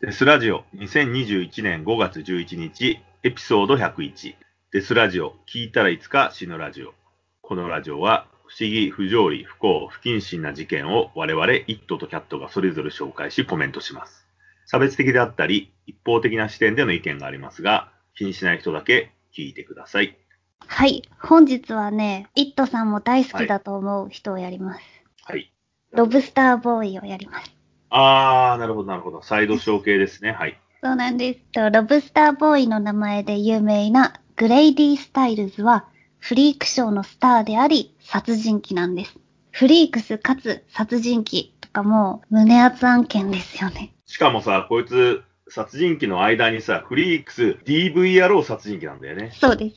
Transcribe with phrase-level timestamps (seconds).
[0.00, 4.36] デスラジオ2021年5月11日エピソード101
[4.70, 6.94] デスラジオ聞いたらいつか死ぬラジオ
[7.42, 14.24] このラジオは不思議、不条理、不幸、不謹慎な事件を我々イットとキャットがそれぞれ紹介しコメントします
[14.66, 20.16] 差別的であったり一方的な視点での意見がありますが気にしない人だけ聞いてください
[20.64, 21.02] はい。
[21.18, 24.80] 本日はね、イットさんも大好きだと思う人をやります。
[25.24, 25.50] はい
[25.92, 27.57] ロブスターボーイをやります。
[27.90, 31.40] あーなるほどなるほどサイドショー系ですねはいそうなんです。
[31.52, 35.88] とロブスターボーイの名前で有名なグレイディ・スタイルズは
[36.20, 39.18] フリークショーのスターであり殺人鬼なんです。
[39.50, 43.92] フリークスかつ殺人鬼とかもう胸熱案件ですよね。
[44.06, 49.32] しかもさ、こいつ、殺人鬼の間にさ、フリークス DVRO 殺人鬼なんだよね。
[49.34, 49.76] そうです。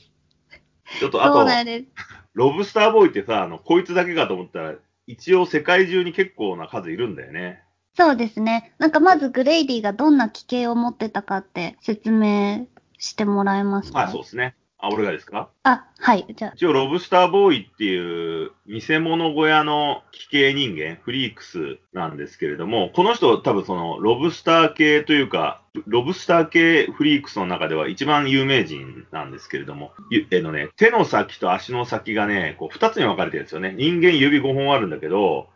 [0.99, 1.85] ちょっと、あと、そうなんです。
[2.33, 4.75] ロブスターボーイってさ、あの、こいつだけかと思ったら、
[5.07, 7.63] 一応世界中に結構な数いるんだよね。
[7.97, 8.73] そうですね。
[8.77, 12.67] なんかまずグレイディがどんな奇形を持ってたかって説明
[12.97, 13.99] してもらえますか？
[13.99, 14.55] はい、そうですね。
[14.83, 15.49] あ、俺がですか？
[15.61, 16.25] あ、はい。
[16.35, 33.75] じゃあ、一応、ロブスターボーイっていう、見せ物小屋の奇形人間、フリークスなんですけれども、この人、多分その、ロブスター系というか、ロブスター系フリークスの中では一番有名人なんですけれども、ゆえのね、手の先と足の先がね、こう、二つに分かれてるんですよね。
[33.77, 35.49] 人間指5本あるんだけど、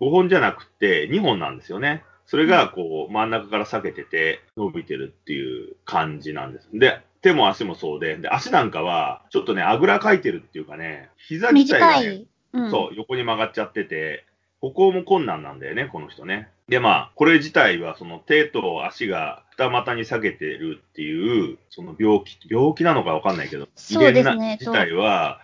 [0.00, 2.04] 5本じゃなくて2本なんですよね。
[2.30, 6.68] それが、こう、真ん中から裂けてて、伸びてるっていう感じなんです。
[6.72, 12.24] で、手も足もそうで、で、足なんかは、ちょっとね、あぐらかいてるっていうかね、膝自体が、ね。
[12.52, 12.70] うん。
[12.70, 14.26] そう、横に曲がっちゃってて、
[14.60, 16.48] 歩行も困難なんだよね、この人ね。
[16.68, 25.40] で、まあ、これ自体は、その手と足が二股に下げてるっていう、その病気、病気なのかわかんないけど、そうですなね自体は、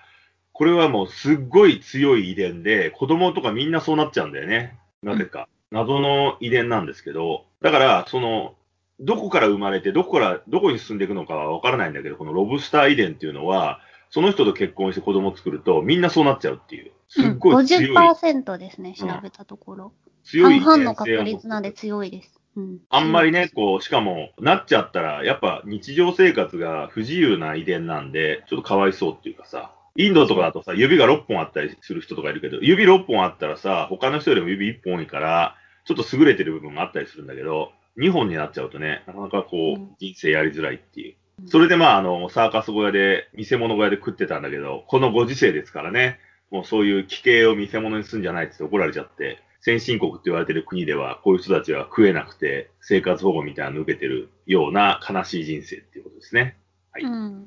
[0.57, 4.79] これはもうすっごい強い遺伝で、子供とかみんなそうなっちゃうんだよね。
[5.03, 5.49] なぜか。
[5.71, 8.55] 謎の遺伝なんですけど、だから、その、
[8.99, 16.93] どこから生まれて、どこから、どこに進んでいくのかはわからないんだけど、このロブスター遺伝っていうのは、その人と結婚して子供を作ると、みんなそうなっちゃうっていう。
[17.11, 19.93] すっごい強い、うん、50%ですね、調べたところ。
[20.25, 22.41] 強い遺半々の確率なんで強いです。
[22.56, 22.78] うん。
[22.89, 41.15] あんまりね、こう、しかも、なっちゃったら、やっぱ日常生活が不自由な遺伝なんで、ちょっとかわいそうっていうかさ、インドとかだとさ、指が6本あったりする人とかいるけど、指6本あったらさ、他の人よりも指1本多いから、ちょっと優れてる部分があったりするんだけど、2本になっちゃうとね、なかなかこう人生やりづらいっていう。
[41.47, 46.19] それでまあ、あの、サーカス小屋で、見せ物小屋で食ってたんだけど、このご時世ですからね、
[46.51, 56.57] もうそういう奇形を見せ物にするんじゃないって言って怒られちゃって、先進国って言われてる国では、こういう人たちは食えなくて、生活保護みたいなの受けてるような悲しい人生っていうことですね。
[56.93, 57.47] はいうん。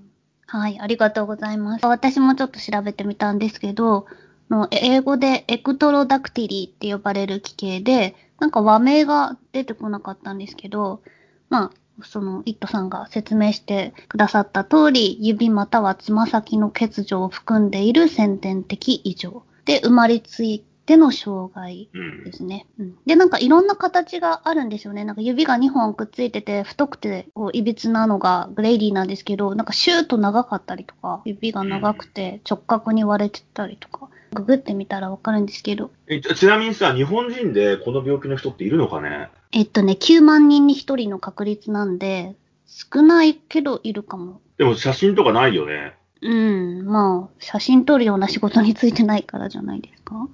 [0.51, 1.85] はい、ありがとうございます。
[1.85, 4.07] 私もちょっと調べてみたんですけど、
[4.49, 11.03] の英語で ectrodactyly って呼ばれる奇形で、なんか和名が出てこなかったんですけど、
[11.49, 22.65] まあ、その、イットさんが説明してくださった通り、指またはつま先の欠如を含んでいる先天的異常で生まれついての障害、うん、ですね。
[22.79, 25.05] うん、で、なんかいろんな形があるんですよね。
[25.05, 39.29] なんか指が2本くっついてて、太くて、こう、いびつなのがグレイディなんですけど、なんかシューッと長かったりとか、指が長くて直角に割れてたりとか、ググってみたらわかるんですけど、えちちなみにさ、日本人でこの病気の人っているのかね？
[39.51, 42.35] えっとね、9万人に1人の確率なんで、
[42.67, 44.41] 少ないけどいるかも。
[44.57, 45.93] でも写真とかないよね。
[46.21, 50.27] うん、まあ、写真撮るような仕事についてないからじゃないですか？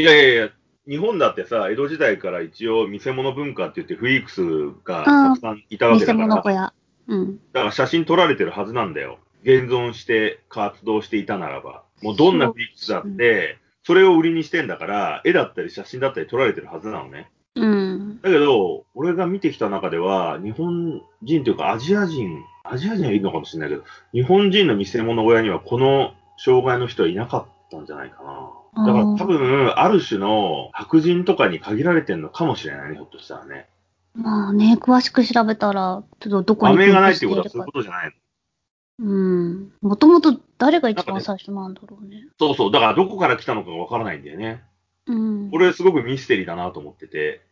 [0.00, 0.50] いやいやいや、
[0.88, 4.42] 日本だってさ、江戸時代から一応見せ物文化って言ってフリークス
[4.84, 6.72] がたくさんいたわ偽けだから、小屋。
[7.08, 7.38] うん。
[7.52, 9.18] ら写真撮られてるはずなんだよ。
[9.42, 11.82] 現存して活動していたならば。
[12.02, 17.30] もうどんなフリークスだって、それを売りにしてんだから、絵だったり写真だったり撮られてるはずなのね。
[17.56, 18.20] うん。
[18.22, 28.50] だけど、俺が見てきた中では、日本人というかアジア人、アジア人はいるのかもしれないけど、日本人の見せ物小屋にはこの障害の人はいなかったんじゃないかな。
[28.76, 33.68] だから多分、ある種の白人とかに限られてるのかもしれないね、ひょっとしたらね。
[34.14, 38.12] まあね、詳しく調べたら、ちょっとどこに場面がないってことはそういうことじゃないの。
[39.00, 39.72] うん。
[39.80, 42.28] もともと誰が一番最初なんだろうね。
[42.38, 42.72] そうそう。
[42.72, 44.62] だからどこから来たのかがわからないんだよね。
[45.06, 45.50] うん。
[45.50, 47.42] これすごくミステリーだなと思ってて。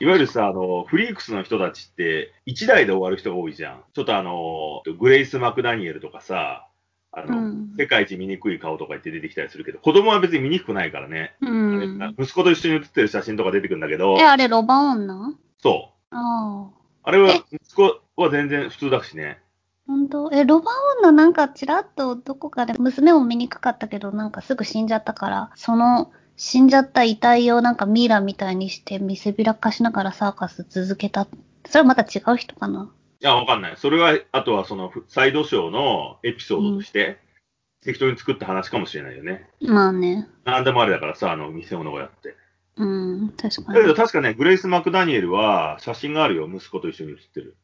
[0.00, 3.82] いわゆるさ、あの、フリークスの人たちって、一台で終わる人が多いじゃん。
[3.94, 6.67] ちょっとあの、グレイス・マクダニエルとかさ、
[7.12, 11.36] あの、うん世界一醜い顔とか言って出てきたりするけど、子供は別に醜くないからね。
[11.40, 12.14] うん。
[12.18, 15.34] 息子と一緒に写ってる写真とか出てくるんだけどえ、、あれ、ロバ女？
[15.62, 16.14] そう。
[16.16, 16.78] ああ。
[17.04, 19.38] あれはえ、息子は全然普通だしね。
[19.86, 20.30] 本当？
[20.32, 20.72] え、ロバ
[21.02, 21.12] 女？
[21.12, 31.28] なんかちらっとどこかで娘も見にくかったけど、なんかすぐ死んじゃったから、その死んじゃった遺体をなんかミイラみたいにして見せびらかしながらサーカス続けた、
[31.64, 32.90] それはまた違う人かな？
[33.20, 33.76] いや、わかんない。
[33.76, 37.18] それは、あとはその、サイドショーのエピソードとして、
[37.82, 39.48] 適当に作った話かもしれないよね。
[39.60, 40.28] まあね。
[40.44, 42.36] なんでもあれだからさ、あの、店物小屋って。
[42.76, 43.94] うん、確かだけどに。
[43.94, 46.48] 確かね、グレイス・マクダニエルは写真があるよ。
[46.52, 47.56] 息子と一緒に写ってる。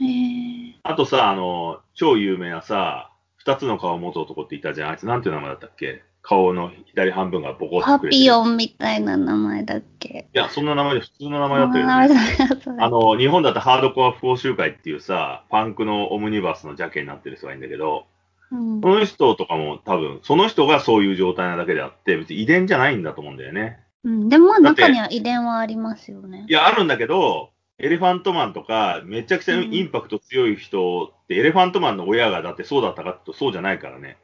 [0.00, 0.76] へえ。
[0.84, 4.90] あとさ、あの、超有名なさ、二つの顔を持つ男っていたじゃん。
[4.90, 6.04] あいつなんていう名前だったっけ？
[6.22, 10.28] 顔の左半分がボコッパとくれてるピヨンみたいな名前だっけ？
[10.34, 12.16] いや、そんな名前で普通の名前だったよあね。
[12.62, 18.06] それあの、日本だとハードコア不法集会っていうさ、パンクのオムニバスのジャケになってる人がいるんだけど、
[18.52, 23.78] うんその人とかも多分、その人がそういう状態なだけであって、別に遺伝じゃないんだと思うんだよね。
[24.02, 26.52] うん、でも中には遺伝はありますよねい。
[26.52, 34.18] や、あるんだけど、エレファントマンとか、めちゃくちゃうんインパクト強い人って、エレファントマンの親がだってそうだったかってそうじゃないからね。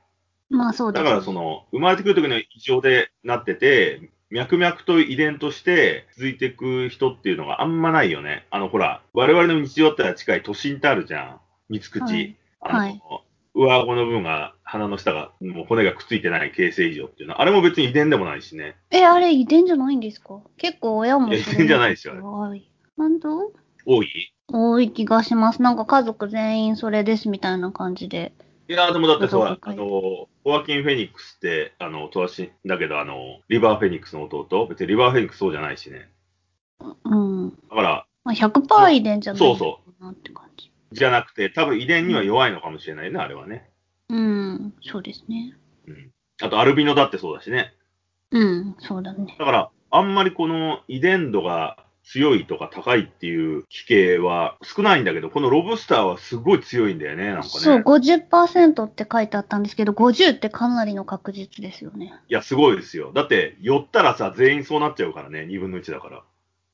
[0.48, 8.46] まあそうだからその、生まれてくる時の異常でなってて、脈々と遺伝として続いていく人っていうのがあんまないよね。
[8.50, 11.40] あの、ほら、我々の日常だったら近い都心ってあるじゃん。
[11.68, 12.00] 三つ口。
[12.02, 13.00] はいあの、はい
[13.58, 18.76] 上顎の部分が、鼻の下が、もう骨がくっついてない形成異常っていうのは、あれも別に遺伝でもないしね。
[18.90, 20.40] え、あれ遺伝じゃないんですか？
[20.58, 22.70] 結構親も遺伝じゃないですよあれはい。
[22.98, 23.30] なんだ
[23.86, 24.08] 多い？
[24.52, 25.62] 多い気がします。
[25.62, 28.32] なんか家族全員それですみたいな感じで。
[28.68, 36.10] いや、でもだってさ、どこかあの、ホワキン・フェニックスって、あの、トワシだけど、あの、リバー・フェニックスの弟、別にリバー・フェニックスそうじゃないしね。
[37.04, 37.50] うん。
[37.50, 40.72] だから、まあ、100%遺伝じゃないそうそなって感じ。
[40.92, 43.70] じゃなくて、多分遺伝には弱いのかもしれないね、あれはね。
[44.08, 45.56] うん、そうですね。
[45.86, 46.10] うん。
[46.42, 47.72] あと、アルビノだってそうだしね。
[48.30, 49.36] うん、そうだね。
[49.38, 57.48] だから、あんまりこの遺伝度が強いとか高いっていう奇形は少ないんだけど、このロブスターはすごい強いんだよね、なんかね。
[57.48, 62.14] そう、50%って書いてあったんですけど、50ってかなりの確実ですよね。
[62.28, 63.12] いや、すごいですよ。
[63.12, 66.22] だって、寄ったらさ、全員そうなっちゃうからね、2分の1だから。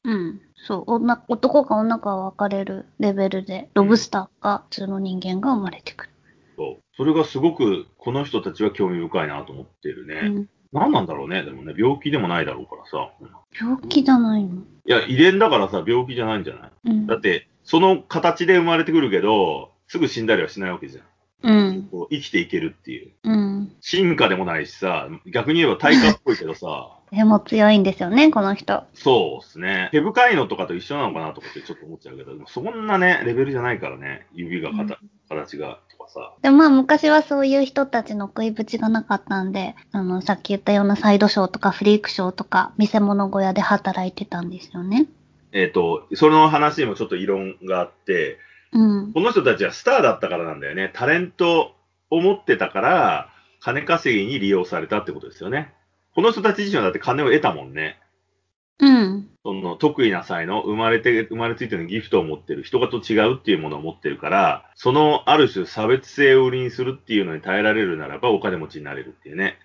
[0.04, 0.40] うん。
[0.54, 6.10] そう、女男か女か分かれるレベルで、ロブスターか普通の人間が生まれてくる。
[6.56, 6.82] そう。
[6.94, 10.20] それがすごく、この人たちは興味深いなと思ってるね。
[10.24, 10.48] うん。
[10.72, 13.10] 何なんだろうね、でもね、病気でもないだろうからさ。
[13.58, 14.62] 病気じゃないの？
[14.62, 16.70] いや、遺伝だからさ、病気じゃないんじゃない？
[16.86, 17.06] うん。
[17.06, 21.04] だって、その形で生まれてくるけど、すぐ死んだりはしないわけじゃん。
[21.42, 21.88] うん。
[21.90, 23.12] こう生きていけるっていう。
[23.24, 23.72] うん。
[23.80, 28.84] 進化でもないしさ、逆に言えば対価っぽいけどさ、でも強いんですよね、この人。
[28.94, 29.90] そうですね。
[29.92, 34.98] 毛深いのとかと一緒なのかなとかってちょっと思っちゃうけど、そんなね、レベルじゃないからね、指がかた、
[35.28, 36.34] 形がとかさ。
[36.42, 45.06] でもまあ昔はそういう人たちの食いぶちがなかったんで、あの、さっき言ったようなサイドショーとかフリークショーとか、見せ物小屋で働いてたんですよね。
[45.52, 48.38] えっ、と、その話にもちょっと異論があって、
[48.72, 49.12] うん。
[49.12, 50.90] この人たちはスターだったからなんだよね。
[50.94, 51.74] タレント
[52.10, 53.28] を持ってたから、
[53.60, 55.72] 金稼ぎに利用されたってことですよね。
[56.14, 57.98] この人たち自身はだって金を得たもんね。
[58.82, 59.28] うん。
[59.44, 69.58] その得意な才能、生まれて、生まれついてのギフトを持ってる、人がと違うっていうものを持ってるから、そのある種差別性を売りにするっていうのに耐えられるならばお金持ちになれるっていうね。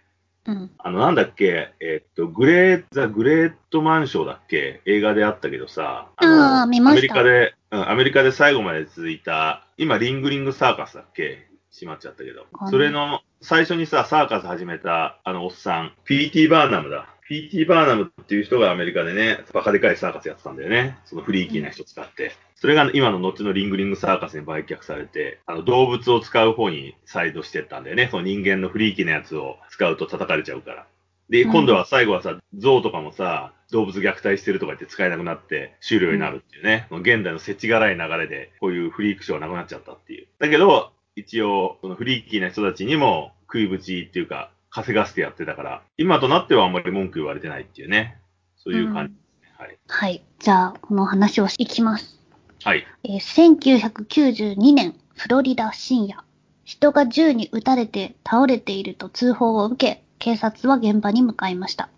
[0.46, 0.72] うん。
[0.78, 4.82] あの、なんだっけ、えっと、グレー、ザ・グレートマンショーだっけ？
[4.86, 11.48] 映画であったけどさ、のあー見ましたアメリカで、うん、アメリカで最後まで続いた、今、リングリングサーカスだっけ？
[11.80, 16.48] 閉まっちゃったけどそれの、最初にさ、サーカス始めた、あの、おっさん、P.T.
[16.48, 17.08] バーナムだ。
[17.28, 17.66] P.T.
[17.66, 20.98] バーナムっていう人がアメリカでね、バカでかいサーカスやってたんだよね。
[21.06, 22.32] そのフリーキーな人使って。
[22.56, 28.08] それが今の後のリングリングサーカスに売却されて、あの動物を使う方にサイドしてったんだよね。
[28.10, 30.88] その人間のフリーキーなやつを使うと叩かれちゃうから。
[31.30, 36.88] で、うん今度は最後はさ、象とかもさ、動物虐待してるとか言って使えなくなって終了になるっていうね。
[36.92, 40.28] 現代の世知辛い流れで、こういうフリークショーがなくなっちゃったっていう。
[40.40, 48.22] だけど、一応、そのフリーキーな人たちにも食いぶちっていうか、稼がせてやってたから、今となってはあんまり文句言われてないっていうね。
[48.56, 49.54] そういう感じですね。
[49.58, 49.78] はい。
[49.88, 50.24] はい。
[50.38, 52.20] じゃあ、この話をいきます。
[52.64, 52.86] はい。
[53.04, 56.24] えー1992年、フロリダ深夜。
[56.64, 61.90] 人が銃に撃たれて倒れていると通報を受け、警察は現場に向かいました。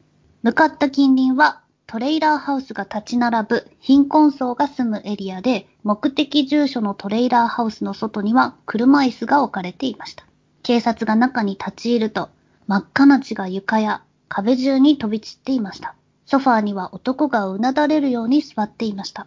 [0.44, 1.62] 向かった近隣は、
[1.92, 10.24] トレイラーハウスが立ち並ぶ貧困層が住むエリアで、目的住所のトレイラーハウスの外には車椅子が置かれていました。
[10.62, 12.30] 警察が中に立ち入ると、
[12.68, 15.96] 真っ赤な血が床や壁中に飛び散っていました。
[16.28, 19.26] ソファーには男がうなだれるように座っていました。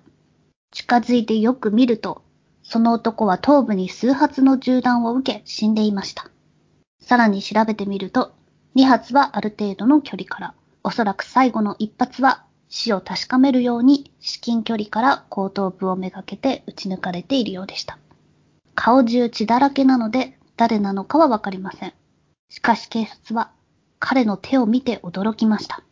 [0.71, 2.23] 近づいてよく見ると、
[2.63, 6.31] その男は頭部に数発の銃弾を受け死んでいました。
[7.01, 8.31] さらに調べてみると、
[8.77, 10.55] 2発はある程度の距離から、
[10.85, 17.99] おそらく最後の1発は死を確かめるように至近距離から後頭部をめがけて撃ち抜かれているようでした。
[18.75, 21.93] 顔中血だらけなので誰なのかはわかりません。
[22.49, 23.53] しかし警察は
[23.99, 25.83] 彼の手を見て驚きました。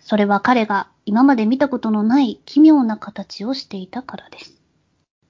[0.00, 4.54] それは彼が今まで見たことのない奇妙な形をしていたからです。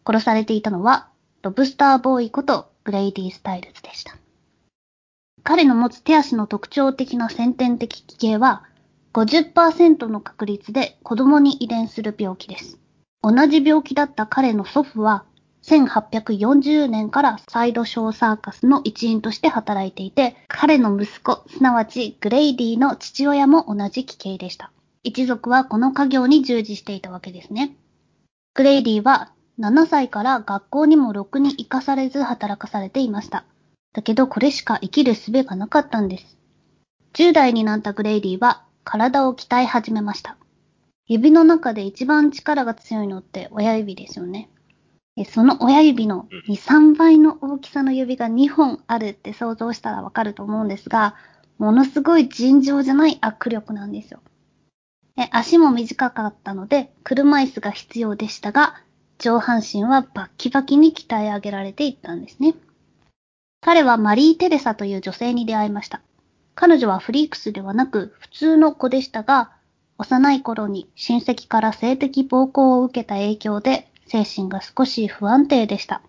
[0.06, 1.08] 殺されていたのは、
[1.42, 4.16] ロブスターボーイことグレイディ・スタイルズでした。
[5.42, 8.62] 彼の持つ手足の特徴的な先天的奇形は、
[9.16, 12.78] 50%の確率で子供に遺伝する病気です。
[13.22, 15.24] 同じ病気だった彼の祖父は、
[15.64, 24.70] 1840年からサイドショーサーカスの一員として働いていて、彼の息子、すなわちグレイディの父親も同じ奇形でした。
[25.02, 27.74] 一族はこの家業に従事していたわけですね。
[28.52, 33.46] グレイディは7歳から学校にもろくに行かされず働かされていました。
[33.94, 36.36] だけどこれしか生きる術がなかったんです。
[37.14, 40.36] 10代になったグレイディは体を鍛え始めました。
[41.08, 44.48] 指の中で一番力が強いのって親指ですよね。
[45.28, 51.16] その親指の2、3倍の大きさの指が2本あるって想像したらわかると思うんですが、
[51.58, 54.20] ものすごい尋常じゃない握力なんですよ。
[55.32, 58.76] 足も短かったので、車椅子が必要でしたが、
[59.18, 62.54] 上半身はバッキバキに鍛え上げられていったんですね。
[63.62, 66.02] 彼はマリー・テレサという女性に出会いました。
[66.56, 69.52] 彼女はフリークスではなく普通の子でしたが、
[69.98, 76.00] 幼い頃に親戚から性的暴行を受けた影響で精神が少し不安定でした。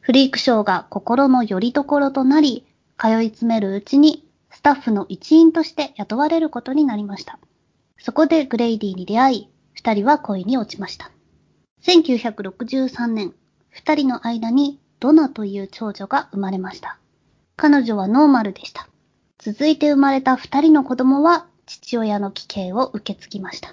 [0.00, 2.66] フリークショーが心の拠り所となり、
[2.98, 7.38] 通い詰めるうちにスタッフの一員として雇われることになりました。
[7.98, 11.10] そこでグレイディに出会い、二人は恋に落ちました。
[11.82, 13.32] 1963年、
[13.70, 16.98] 二人の間にドナという長女が生まれました。
[17.56, 18.88] 彼女はノーマルでした。
[19.46, 23.72] 続いて生まれた二人の子供は父親の奇形を受け継ぎました。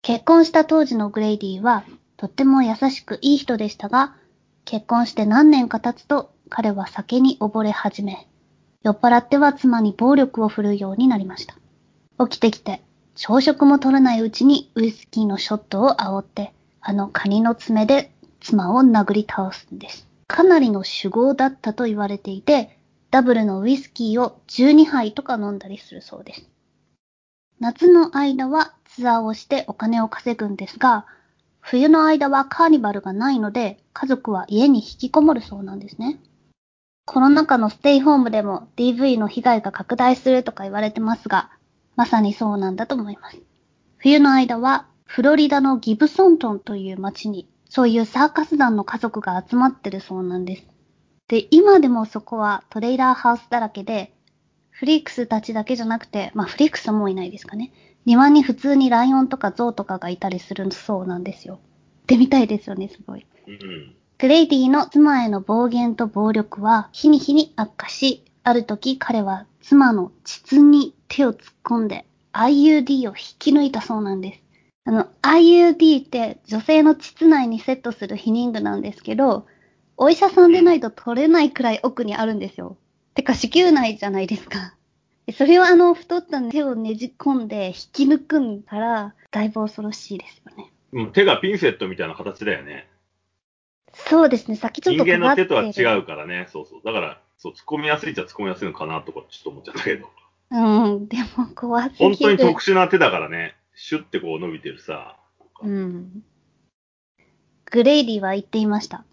[0.00, 1.84] 結婚した当時のグレイディは
[2.16, 4.16] とっても優しくいい人でしたが、
[4.64, 8.26] 結婚して何年か経つと彼は酒に溺れ始め、
[8.82, 11.56] 酔っ払っては妻に暴力を振るうようになりました。
[12.26, 12.80] 起きてきて
[13.16, 18.10] 朝食も取らないうちにウイスキーのショットを煽って、あのカニの爪で
[18.40, 20.06] 妻を殴り倒すんです。
[20.26, 22.78] かなりの酒豪だったと言われていて、
[23.10, 26.48] ダブルのウイスキーを12杯とか飲んだりするそうです。
[27.58, 31.06] 夏の間はツアーをしてお金を稼ぐんですが、
[31.60, 36.20] 冬の間はカーニバルがないので、家族は家に引きこもるそうなんですね。
[37.04, 41.50] コロナ禍のステイホームでも DV の被害が拡大するとか言われてますが、
[41.96, 43.38] まさにそうなんだと思います。
[43.98, 50.66] 冬の間は、フロリダのギブソントンという街に、そういうサーカス団の家族が集まってるそうなんです。
[51.30, 54.12] で、今でもそこはトレーラーハウスだらけで、
[54.70, 57.70] フリークスたちだけじゃなくて、まあフリークスはもういないですかね。
[58.04, 61.60] 庭に普通にライオンとかゾウとかがいたりするそうなんですよ。
[62.02, 63.24] ってみたいですよね、すごい。
[63.46, 74.40] うん、クレイディの妻への暴言と暴力は日に日に悪化し、ある時彼は妻の膣に手を突っ込んで IUD を引き抜いたそうなんです。
[74.84, 79.46] あの、IUD って女性の膣内にセットする避妊具なんですけど、
[80.02, 82.78] お医者さんでないと取れないくらい奥にあるんですよ。
[83.14, 84.74] てか子宮内じゃないですか。
[85.36, 90.72] それをあの太った手をねじ込んで引き抜くんから、だいぶ恐ろしいですよね。
[90.92, 92.88] うん、手がピンセットみたいな形だよね。
[93.92, 96.80] そうですね、さっきちょっと人間の手とは違うからね、そうそう。
[96.82, 100.08] だから、そう、突っ込みやすいっちゃ突っ込みやすいのかなとかちょっと思っちゃったけど。
[100.50, 102.04] うん、 でも怖すぎる。
[102.06, 105.18] 本当に特殊な手だからね、シュッてこう伸びてるさ。
[105.60, 106.24] うん。
[107.66, 109.04] グレイディは言っていました。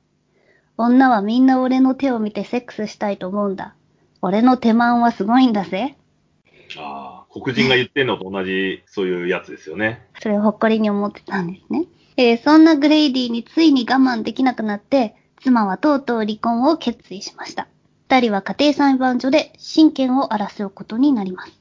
[0.78, 3.76] 女はみんな俺の手を見てセックスしたいと思うんだ。
[4.22, 5.98] 俺の手間はすごいんだぜ。
[6.78, 10.06] ああ、黒人が言ってんのと同じ、そういうやつですよね。
[10.22, 11.86] それを誇りに思ってたんですね。
[12.18, 17.68] えー、そんなグレイディについに我慢できなくなって、妻はとうとう離婚を決意しました。
[18.10, 21.52] 二人は家庭裁判所で親権を争うことになります。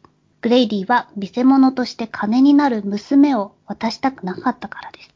[0.40, 5.11] グレイディは見せ物として金になる娘を渡したくなかったからです。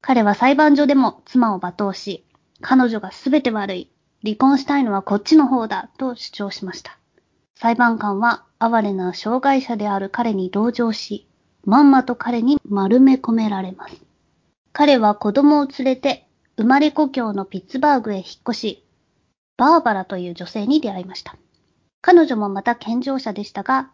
[0.00, 2.24] 彼は裁判所でも妻を罵倒し、
[2.62, 3.90] 彼女が全て悪い、
[4.24, 6.96] 離婚したいのはこっちの方だと主張しました。
[7.56, 11.26] 裁判官は哀れな障害者である彼に同情し、
[11.64, 13.96] まんまと彼に丸め込められます。
[14.72, 16.26] 彼は子供を連れて
[16.56, 18.84] 生まれ故郷のピッツバーグへ引っ越し、
[19.56, 21.36] バーバラという女性に出会いました。
[22.00, 23.90] 彼女もまた健常者でしたが、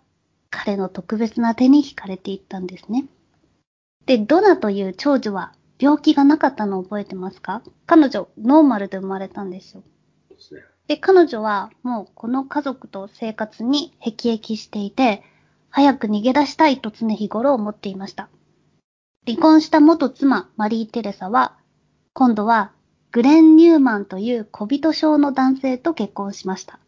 [0.50, 3.06] 彼の特別な手に惹かれていったんですね。
[4.06, 7.62] で、ドナという長女は病気がなかったのを覚えてますか？
[7.87, 9.82] 彼女、ノーマルで生まれたんですよ。
[10.87, 15.23] で、彼女はもうこの家族と生活に辟易していて、
[15.70, 18.28] 早く逃げ出したいと常日頃思っていました。
[19.26, 21.56] 離婚した元妻、マリー・テレサは、
[22.14, 22.73] 今度は
[23.12, 26.78] グレン・ニューマンという小人症の男性と結婚しました。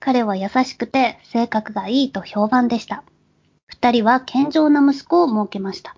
[0.00, 3.04] 彼は優しくて性格がいいと評判でした。
[3.68, 5.96] 二人は健常な息子を設けました。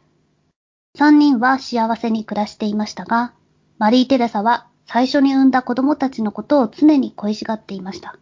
[0.98, 3.32] 三人は幸せに暮らしていましたが、
[3.78, 8.18] マリー・テレサは最初に産んだ子供たちのことを常に恋しがっていました。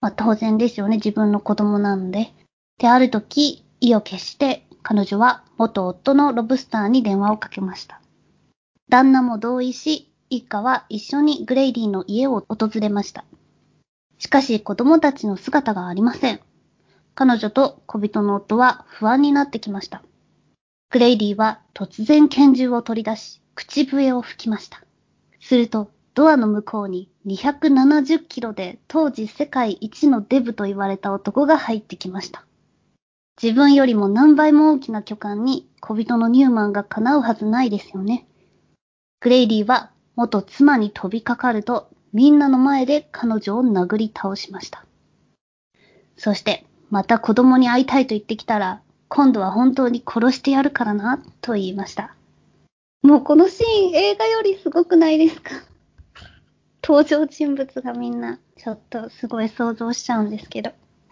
[0.00, 2.34] まあ当然ですよね、自分の子供なので。
[2.78, 8.00] で、ある時、意を決して彼女は元夫のロブスターに電話をかけました。
[8.88, 13.24] 旦那も同意し、一家は一緒にグレイディの家を訪れました。
[14.18, 16.40] しかし子供たちの姿がありません。
[17.14, 20.02] 彼女と小人の夫は不安になってきました。
[20.90, 24.82] グレイディは突然拳銃を取り出し、口笛を吹きました。
[25.40, 32.44] すると、ドアの向こうに270キロで当時世界一のデブと言われた男が入ってきました。
[33.40, 38.26] 自分よりも何倍も大きな巨漢に小人のニューマンが叶うはずないですよね。
[39.20, 44.84] グレイディは元妻に飛びかかるとみんなの前で彼女を殴り倒しました。
[46.16, 48.82] そして、また子供に会いたいと言ってきたら、
[49.12, 52.14] 今度は本当に殺してやるからな、と言いました。
[53.02, 55.50] もうこのシーン映画よりすごくないですか？
[56.82, 60.70] 登場人物がみんな、ちょっとすごい想像しちゃうんですけど。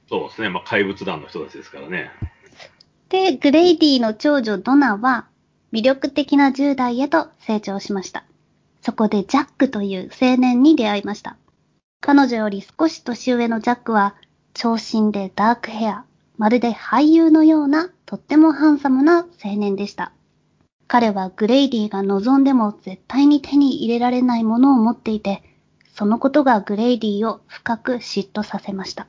[0.09, 0.49] そうですね。
[0.49, 2.11] まあ、怪物団の人たちですからね。
[3.09, 5.27] で、グレイディの長女ドナは、
[5.73, 8.25] 魅力的な10代へと成長しました。
[8.81, 11.37] そこでジャックという青年に出会いました。
[12.01, 14.15] 彼女より少し年上のジャックは、
[14.55, 16.05] 長身でダークヘア、
[16.39, 20.13] まるで俳優のようなとってもハンサムな青年でした。
[20.87, 25.43] 彼はグレイディが望んでも絶対に手に入れられないものを持っていて、
[25.95, 29.09] そのことがグレイディを深く嫉妬させました。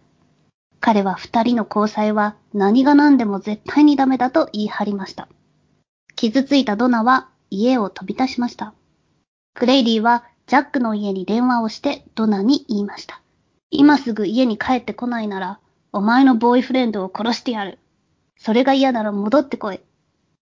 [0.79, 5.29] 彼は二人の交際は何が何でも絶対にダメだと言い張りました。
[6.15, 8.73] 傷ついたドナは家を飛び出しました。
[9.53, 13.21] グレイディはジャックの家に電話をしてドナに言いました。
[13.69, 15.59] 今すぐ家に帰ってこないなら、
[15.91, 17.79] お前のボーイフレンドを殺してやる。
[18.37, 19.81] それが嫌なら戻ってこい。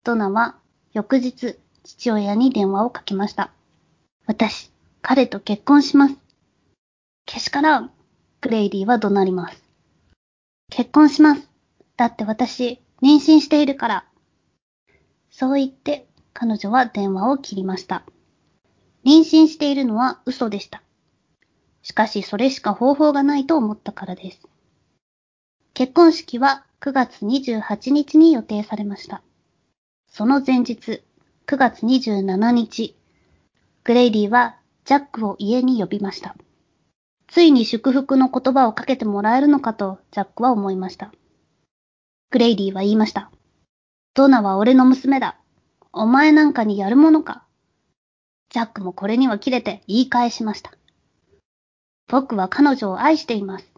[0.04, 0.56] ドナは
[0.92, 3.50] 翌日、父親に電話をかけました。
[4.26, 4.70] 私、
[5.00, 6.16] 彼と結婚します。
[7.24, 7.90] けしからん。
[8.42, 9.62] グレイディは怒鳴ります。
[10.70, 11.48] 結婚します。
[11.96, 14.04] だって私、妊娠しているから。
[15.30, 18.04] そう言って、彼女は電話を切りました。
[19.04, 20.82] 妊娠しているのは嘘でした。
[21.82, 24.51] しかしそれしか方法がないと思ったからです。
[25.74, 29.22] 結婚式は9月28日に予定されました。
[30.08, 31.02] その前日、
[31.46, 32.94] 9月27日、
[33.84, 36.36] グレイディはジャックを家に呼びました。
[37.28, 41.10] ついに祝福の言葉をかけてもらえるのかとジャックは思いました。
[42.30, 43.30] グレイディは言いました。
[44.14, 45.38] ドナは俺の娘だ。
[45.92, 47.44] お前なんかにやるものか。
[48.50, 50.72] ジャックもこれには切れて言い返しました。
[52.08, 53.71] 僕は彼女を愛しています。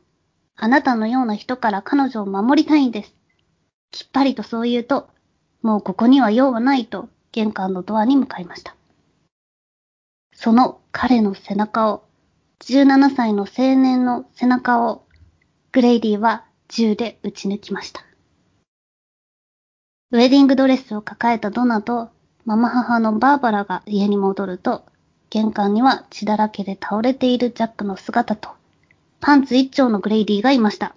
[0.56, 3.14] あなたのような人から彼女を守りたいんです。
[3.90, 5.08] きっぱりとそう言うと、
[5.62, 8.76] もうここには用はないと玄関のドアに向かいました。
[10.34, 12.04] その彼の背中を、
[12.60, 15.04] 17歳の青年の背中を、
[15.72, 18.04] グレイディは銃で撃ち抜きました。
[20.12, 22.10] ウェディングドレスを抱えたドナと
[22.44, 24.84] ママ母のバーバラが家に戻ると、
[25.30, 28.50] 玄関には血だらけで倒れているジャックの姿と、
[29.26, 30.94] パンツ一丁のグレイディがいました。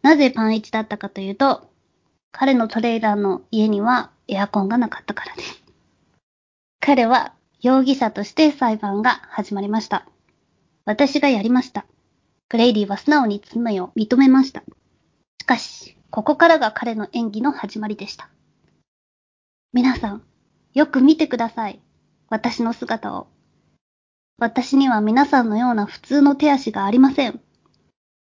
[0.00, 1.70] なぜパン一だったかというと、
[2.32, 5.62] 彼のトレーラーの家にはエアコンがなかったからです。
[6.80, 10.06] 彼は容疑者として裁判が始まりました。
[10.86, 11.84] 私がやりました。
[12.48, 14.62] グレイディは素直に罪を認めました。
[15.38, 18.30] しかし、ここからが彼の演技の始まりでした。
[19.74, 20.22] 皆さん、
[20.72, 21.78] よく見てください。
[22.30, 23.26] 私の姿を。
[24.40, 27.40] 私には皆さんのような普通の手足がありません。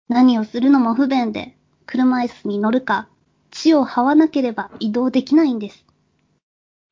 [0.09, 3.09] 何をするのも不便で、車椅子に乗るか、
[3.53, 5.85] 地を這わなければ移動できないんです。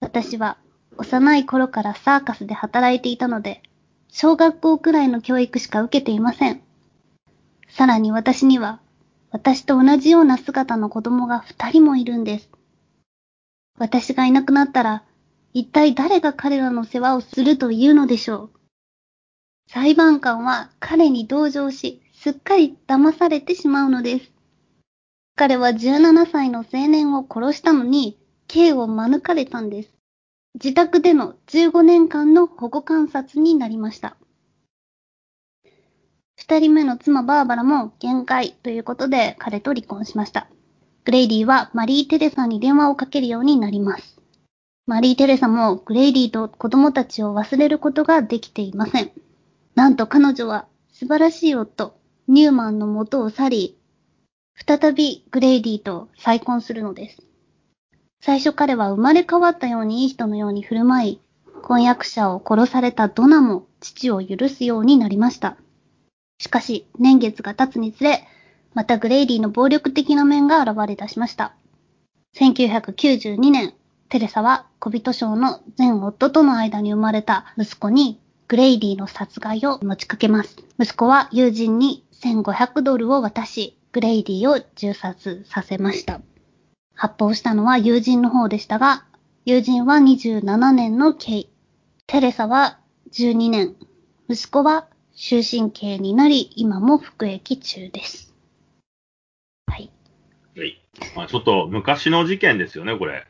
[0.00, 0.56] 私は
[0.96, 3.62] 幼い頃からサーカスで働いていたので、
[4.08, 6.62] 小学校くらいの教育しか受けていません。
[7.68, 8.80] さらに私には、
[9.32, 12.50] 私と同じような姿の子供が二人もいるんです。
[13.78, 15.02] 私がいなくなったら、
[15.54, 18.57] 一体誰が彼らの世話をするというのでしょう。
[19.70, 24.32] 裁判官は彼に同情し、すっかり騙されてしまうのです。
[25.36, 29.90] 彼は17歳の青年を殺したのに、刑を免れたんです。
[30.54, 34.16] 自宅での15年間の保護観察になりました。
[36.34, 40.48] 二人目の妻バーバラも限界ということで彼と離婚しました。
[41.04, 44.18] グレイディはマリー・テレサに電話をかけるようになります。
[44.86, 49.10] マリー・テレサもグレイディと子供たちを忘れることができていません。
[49.78, 53.78] なんと彼女は素晴らしい夫、ニューマンの元を去り、
[54.56, 57.22] 再びグレイディと再婚するのです。
[58.20, 61.20] 最初彼は生まれ変わったようにいい人のように振る舞い、
[61.62, 65.56] 婚約者を殺されたドナも父を許すようになりました。
[66.40, 68.26] しかし、年月が経つにつれ、
[68.74, 71.54] またグレイディの暴力的な面が現れ出しました。
[72.36, 73.74] 1992年、
[74.08, 80.56] テレサは小人賞の前夫との間に生まれた息子にグレイディの殺害を持ちかけます。
[80.80, 86.22] 息子は友人に1500ドルを渡し、グレイディを銃殺させました。
[86.94, 89.04] 発砲したのは友人の方でしたが、
[89.44, 91.46] 友人は27年の刑。
[92.06, 92.78] テレサは
[93.12, 93.76] 12年。
[94.30, 98.34] 息子は終身刑になり、今も服役中です。
[99.66, 99.90] はい。
[100.56, 100.82] はい。
[101.14, 103.26] まあ、ちょっと昔の事件ですよね、これ。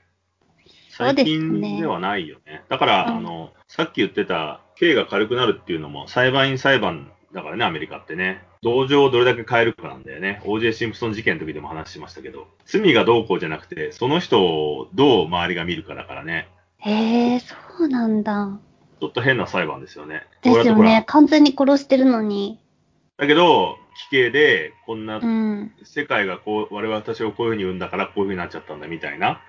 [0.90, 2.62] 最近ではないよね。
[2.68, 8.43] だから、うんあの、さっき言ってた、刑が軽くなるっていうのも、裁判員裁判だからね、アメリカってね。
[8.62, 10.41] 同情をどれだけ変えるかなんだよね。
[10.45, 16.49] OJ シンプソン事件の時でも話しましたけど、罪がどうこうじゃなくて、その人をどう周りが見るかだからね。
[16.79, 18.59] へえ、そうなんだ。
[19.01, 20.27] ちょっと変な裁判ですよね。
[20.43, 21.05] ですよね。
[21.07, 22.59] 完全に殺してるのに。
[23.17, 23.77] だけど、
[24.11, 25.73] 奇形で、こんなうん。
[25.83, 29.41] 世界がこう、我々私をこういうふうに生んだからこういうふうになっちゃったんだみたいな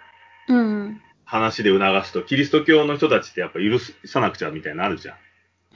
[0.48, 1.02] うん。
[1.30, 5.14] 話で促すと、キリスト教の人たちってやっぱ許さなくちゃみたいなのあるじゃ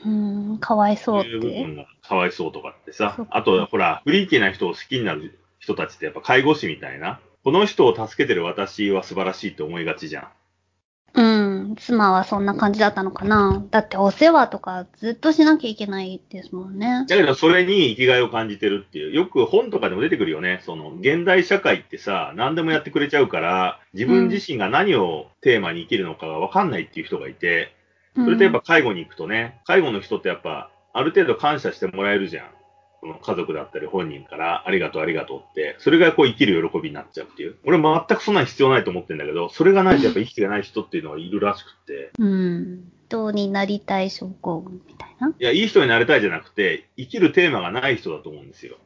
[0.04, 0.10] ん。
[0.10, 0.58] うん。
[0.58, 1.64] かわいそうっいう部て。
[1.64, 7.20] 分がかわいそうとかってさあと、ほら、フリーキーな人を好きになる人たちってやっぱ介護士みたいな。
[7.44, 10.28] この人を助けてる私は素晴らしいって思いがちじゃん。
[11.74, 11.78] うん。
[11.78, 13.64] 妻はそんな感じだったのかな。
[13.72, 17.06] だってお世話とかずっとしなきゃいけないですもんね。
[17.08, 19.14] だけど、それに生きがいを感じてるっていう。
[19.14, 20.62] よく本とかでも出てくるよね。
[20.64, 27.74] その、現代社会ってさ、何でもやってくれちゃうから、自分自身が何をテーマに生きるのかがわかんないっていう人がいて、
[28.16, 32.46] それとやっぱ介護に行くとね、介護の人ってやっぱ、ある程度感謝してもらえるじゃん。
[33.22, 37.56] 家族だったり本人から、ありがとうありがとうって、それがこう生きる喜びになっちゃうっていう。
[37.66, 42.28] 俺全くそんなに必要ないと思ってんだけど、それがないとやっぱ生きてない人っていうのはいるらしくって、うん。
[42.28, 42.92] うん。
[43.10, 45.28] どうになりたい症候群みたいな？
[45.30, 48.78] いや、いい人になりたいじゃなくて、生きるテーマがない人だと思うんですよ。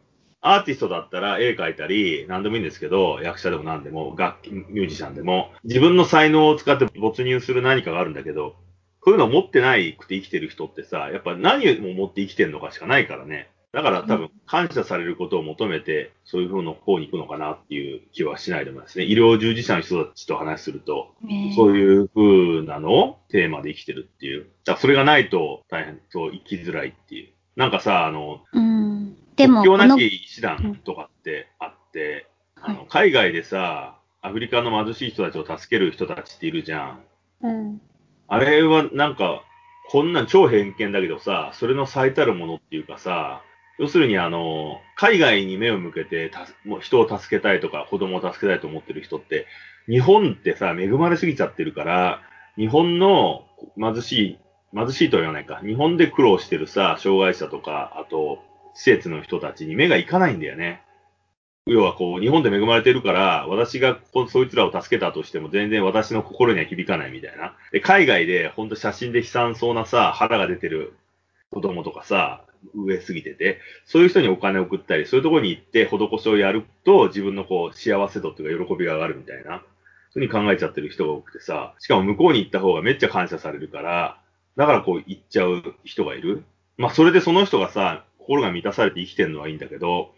[0.42, 8.56] アーティストだったら絵描いたり、何でもいいんですけど、役者でも何でも、楽器、ミュージシャンでも、自分の才能を使って没入する何かがあるんだけど、
[9.00, 13.50] こういうのを持ってないくて生きてる人ってさ、やっぱ何を持って生きてるのかしかないからね。
[13.78, 19.06] だから多分、感謝されることを求めて、そういう風の方に行くのかなっていう気はしないでもないですね。
[19.06, 21.14] 医療従事者の人たちと話すると、
[21.56, 21.78] そうう。
[21.78, 24.48] いう風なのをテーマで生きてるっていう。
[24.66, 27.30] だそれがないと大変、そう生きづらいっていう。
[27.56, 29.16] なんかさ、あの、うん。
[29.36, 32.26] でも、国境なき医師団とかってあって、
[32.60, 37.04] あはいの海外でさ、アフリカの貧しい人たちを助ける人たちっているじゃん。
[37.44, 37.82] うん。
[38.28, 39.44] あれはなんか、
[39.90, 43.44] こんなん超偏見だけどさ、それの最たるものっていうかさ、
[43.78, 49.46] 要するにあの、海外に目を向けてたもう人を助けたいとか子供を助けたいと思ってる人って、
[49.88, 52.22] 日本ってさ、恵まれすぎちゃってるから、
[52.58, 53.46] 日本の
[53.78, 54.40] 貧しい、
[54.76, 60.82] 貧しいとは言わないか、日本で苦労してるさ、障害者とか、あと、施設の人たちに目がいかないんだよね。
[61.68, 67.56] 要はこう、日本で恵まれてるから、私がこそいつらを助けたとしても全然私の心には響かないみたいな。
[67.72, 70.94] で、海外でほんと写真で悲惨そうなさ、腹が出てる
[71.52, 72.44] 子供とかさ、
[72.76, 79.64] 上すぎてて、そういう人にお金を送ったり、そういうところに行って施しをやると、自分のこう、幸せ度っていうか喜びが上がるみたいな。
[80.12, 84.20] そういうふうに考えちゃってる人が多くてさ、しかも向こうに行った方がめっちゃ感謝されるから、
[84.56, 86.44] だからこう行っちゃう人がいる。
[86.78, 90.14] まあそれでその人がさ、心が満たされて生きてるのはいいんだけど、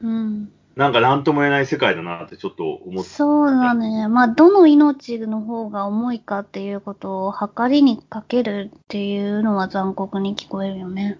[0.00, 0.52] うん。
[0.76, 3.10] なんか何とも言えない世界だなってちょっと思って。
[3.10, 4.08] そうだね。
[4.08, 11.18] まあ、どの命の方が重いかっていうことを測りにかけるっていうのは残酷に聞こえるよね。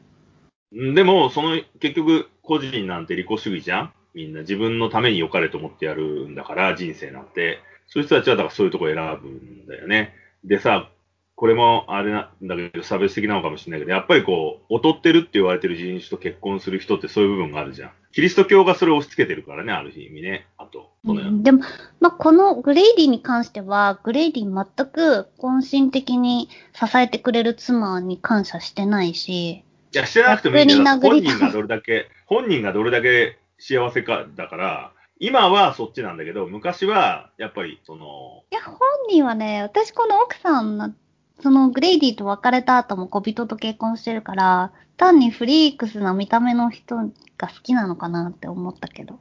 [0.72, 3.92] うんでも、その、結局、個人なんて利己主義じゃん？
[4.14, 7.60] みんな自分のために良かれと思ってやるんだから、人生なんて。
[7.86, 10.14] そういう人たちは、だからそういうとこ選ぶんだよね。
[10.44, 10.88] でさ、
[11.34, 17.90] これもあれなんだけど、差別的なのかもしれないけど、やっぱりこう、劣ってるって言われてる人種と結婚する人ってそういう部分があるじゃん。
[18.12, 20.46] キリスト教がそれを押し付けてるからね、ある意味ね。
[20.58, 21.60] あと、そのうんでも、
[22.00, 30.84] まあ、このグレイディに関しては、グレイディ全く根心的に支えてくれる妻に感謝してないし、いや、してなくてもいいんだよ。
[30.84, 40.94] だって逆に殴り本人がどれだけ、本人がどれだけ幸せかだから、今はそっちなんだけど、昔は、やっぱり、その、いや、本人はね、私この奥さんの、
[41.42, 49.20] そのグレイディと別れた後も小人と結婚してるから、単にフリークスな見た目の人が好きなのかなって思ったけど。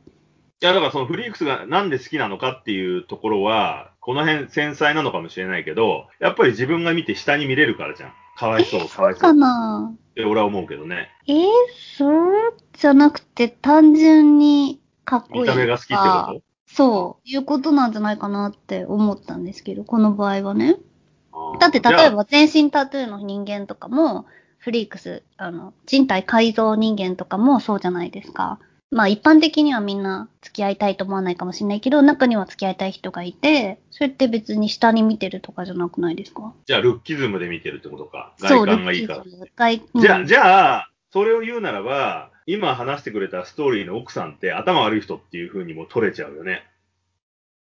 [0.62, 8.14] いや、だからそのフリークスがなんで好きなのかっていうところは、この辺繊細なのかもしれないけど、やっぱり自分が見て下に見れるからじゃん。
[8.40, 11.10] かわいそう、かわいそかうなって俺は思うけどね。
[11.28, 11.48] えー、
[11.98, 12.58] そう？
[12.72, 16.02] じゃなくて単純にかっこいい見た目が好きってこ
[16.36, 16.42] と？
[16.74, 20.78] そう、いうことなんじゃないかなって思ったんですけど、この場合はね。
[21.60, 24.26] だって例えば全身タトゥーの人間とかも、
[24.58, 28.60] フリークス、あの、人体改造人間とかもそうじゃないですか。
[28.92, 36.54] まあ一般的にはみんな付き合いたいと思わないかもしれないけど、中には付き合いたい人がいて、それって別に下に見てるとかじゃなくないですか？
[36.66, 38.34] じゃあ、ルッキズムで見てるってことか。
[38.40, 39.24] 外観がいいから。
[39.56, 46.64] 外うんじゃあ、じゃあ、それを言うならば、今話してくれたストーリーの奥さんって頭悪い人っていう風にも取れちゃうよね。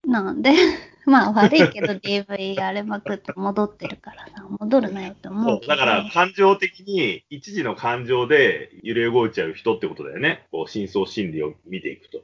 [0.07, 0.53] なんで
[1.07, 5.73] まあ悪いけど DV やれまくって戻ってるからさ、戻るなよって思そううけど。
[5.73, 10.47] だから、感情的に、一時の感情で揺れ動いちゃう人ってことだよね。
[10.53, 12.21] こう、真相心理を見ていくと。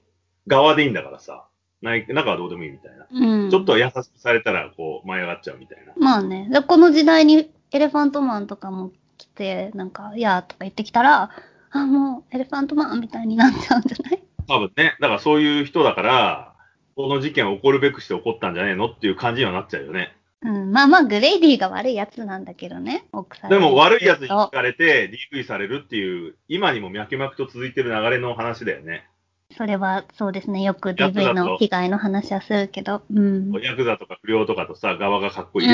[0.47, 1.47] 側でいいんだからさ。
[1.81, 3.07] ない中はどうでもいいみたいな。
[3.11, 3.51] うん。
[3.51, 5.93] ちょっと優しくされたら、こう、舞い上がっちゃうみたいな。
[5.97, 6.49] まあね。
[6.51, 11.31] でこの時代にエレファントマンとかも来て、なんか、いやーとか言ってきたら、
[11.71, 14.23] あ、もうエレファントマンみたいになっちゃうんじゃない？
[14.47, 14.97] 多分ね。
[15.01, 16.54] だからそういう人だから、
[16.97, 20.17] この事件起こるべくして起こったんじゃねえのっていう感じにはなっちゃうよね。
[20.43, 20.73] うん。
[20.73, 23.07] まあまあ、グレイディが悪いやつなんだけどね。
[23.13, 29.09] 奥さんでも悪い奴にそ聞かれて DV されるっていう、今にも脈々と続いてる流れの話だよね。
[29.57, 30.63] それはそうですね。
[30.63, 33.03] よく DV との被害の話はするけど。
[33.13, 33.53] うん。
[33.63, 35.69] ヤクザとか不良とかとさ、側がかっこいい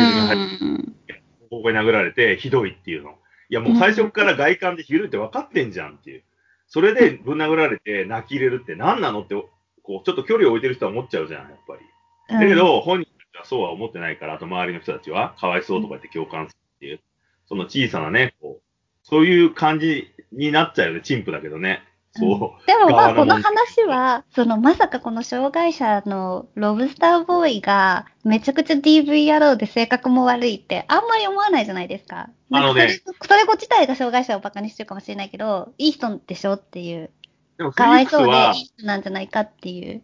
[1.50, 3.10] ここに殴られてひどいっていうの。
[3.50, 6.22] いやもう最初から外観でひどいって分かってんじゃんっていう。
[6.68, 9.34] それでぶん殴られて泣き入れるって何なのって、
[9.82, 11.80] こう、ちょっと距離を置いてる人は思っちゃうじゃん、やっぱり。
[12.34, 17.00] だけど、本人たちはそうは思ってないから、あと周りの人たちは、かわいそうとか言って共感するっていう、
[17.48, 18.62] その小さなね、こう、
[19.02, 21.82] そういう感じになっちゃうよね、陳腐だけどね。
[22.12, 22.66] そう。
[22.66, 32.30] でもまあこの話は、そのまさかこの障害者のロブスターボーイがめちゃくちゃ DV 野郎で性格も悪いってあんまり思わないじゃないですか。
[32.52, 37.10] あのねそれ子自体が障害者をバカにしてるかもしれないけど、いい人でしょっていう。
[37.60, 40.00] でもフかわいそうでリックスはなんじゃないかっていう。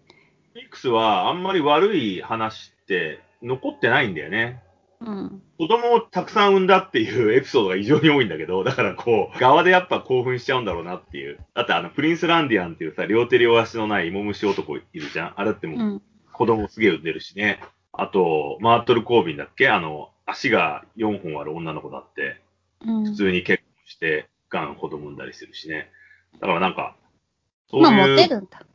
[0.53, 4.63] フリックスはあんまり悪い話って残ってないんだよね。
[5.01, 5.43] うん。
[5.57, 11.39] 子供をたくさん産んだっていうエピソードが異常に多いんだけど、だからこう、側でやっぱ興奮しちゃうんだろうなっていう。
[11.55, 16.03] だってあの、プリンスランディアンっていうさ、両手両足のない芋虫男いるじゃんあれってもう、うん。
[16.35, 17.61] 子供すげえ産んでるしね。
[17.95, 19.71] あと、マートル・コービンだっけ？
[19.71, 22.43] あの、足が4本ある女の子だって、
[22.85, 23.13] うん普。
[23.13, 25.91] 通に結婚して、ガン子供産んだりするしね。
[26.39, 26.95] だからなんか、
[27.71, 28.67] そうまあ、いう、モテるんだ。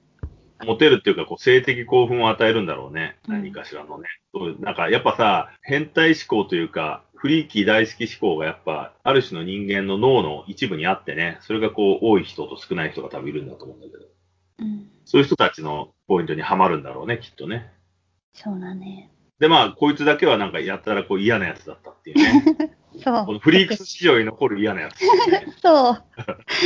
[0.66, 3.18] モテるっていうか、こう、性的興奮を与えるんだろうね。
[3.28, 4.08] うん何かしらのね。
[4.34, 14.06] そうなんか、やっぱさ、変態思考というか、フリーキー大好き思考がやっぱ、ある種の人間の脳の一部にあってね、それがこう、多い人と少ない人が多分いるんだと思うんだけど、
[14.60, 14.88] うん。
[15.06, 17.72] そういう人たちのポイントにはまるんだろうね、きっとね。
[18.34, 19.12] そうだね。
[19.40, 22.78] で、まあ、こいつだけはなんかやったらこう嫌なやつだったっていうね。
[23.04, 23.26] そう。
[23.26, 25.48] このフリークス史上に残る嫌なやつね。
[25.62, 26.04] そう。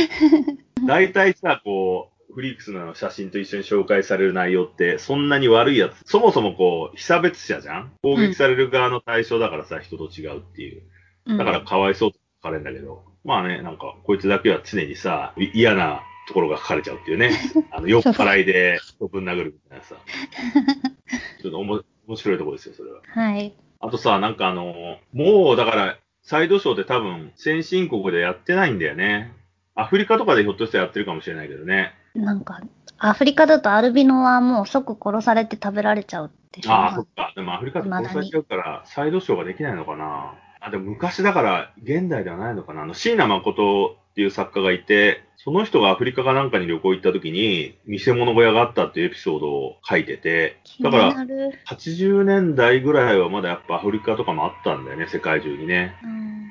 [0.86, 6.02] 大体さ、こう、フリークスの写真と一緒に紹介される内容って、そんなに悪いやつ。
[6.04, 7.92] そもそもこう、被差別者じゃん？
[8.02, 10.82] 攻撃される側の対象だからさ、人と違うっていう。
[11.26, 17.32] うんだからかわいそうと書かれるんだけど、まあね、なんか、こいつだけは常にさ、い嫌なところが書かれちゃうっていうね。
[17.72, 19.96] あの、酔っ払いで人ぶん殴るみたいなさ。
[21.42, 23.00] ちょっとおも面白いところですよ、それは。
[23.08, 23.52] はい。
[23.80, 29.32] あとさ、なんかあの、もうだから、サイドショーで多分、先進国でやってないんだよね。
[29.74, 31.92] アフリカとかでひょっとしたらやってるかもしれないけどね。
[32.16, 32.60] なんか、
[32.98, 36.72] アフリカだとアルビノはもう即殺されて食べられちゃうでしょ。
[36.72, 37.32] ああ、そっか。
[37.36, 40.34] でもアフリカって殺されちゃうから、サイドショーができないのかな。
[40.60, 42.82] あ、でも昔だから、現代ではないのかな。
[42.82, 51.52] あの、椎名誠っていう作家がいて、その人がアフリカかなんかに旅行行った時に、見せ物小屋があったっていうエピソードを書いてて、だから、なる。
[51.68, 55.94] 80年代ぐらいはまだやっぱアフリカとかもあったんだよね、世界中にね。
[56.02, 56.45] うん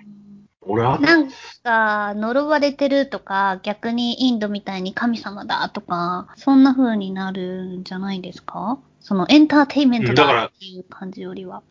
[0.66, 1.30] 俺は、なん
[1.64, 8.80] か、呪われてるとか、逆にインドみたいに神様だとか、そんな風になるんじゃないですか？
[9.00, 11.62] そのエンターテインメントうんだからだっていう感じよりは。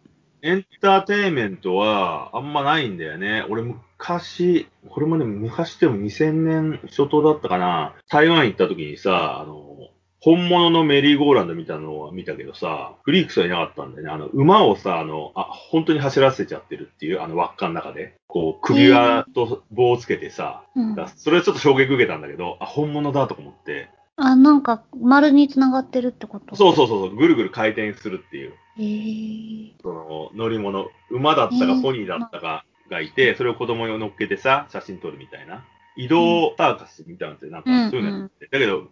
[0.43, 3.45] エンターテインメントはあんまないんだよね。
[3.49, 7.95] 俺昔、これもね、昔でも2000年初頭だったかな。
[8.11, 9.74] 台湾行った時にさ、あの、
[10.25, 14.11] 本物のメリーゴーランドみたいなのを見たけどさ、フリークスはいなかったんだよね。
[14.11, 18.15] あの、馬をさ、あの、あ、本当に走らせちゃってるっていう、あの輪っかの中で。
[18.27, 20.95] こう、首輪と棒をつけてさ、うん。
[20.95, 23.91] だそれはちょっと衝撃受けたんだけど、あ、本物だとか思って。
[24.17, 26.57] あ、なんか、丸に繋がってるってこと？
[26.57, 28.55] そうそうそうそう、ぐるぐる回転するっていう。
[28.79, 35.65] へーその乗り物、馬だったかえーポニーだったかがいて、それを子供に乗っけてさ、写真撮るみたいな。
[35.97, 38.49] 移動サーカスみたいなやつで、なんかうんそういうのやってて。
[38.53, 38.91] だけど、う